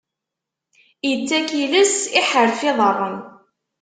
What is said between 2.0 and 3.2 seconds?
iḥerref iḍaṛṛen.